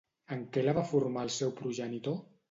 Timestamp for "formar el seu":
0.91-1.53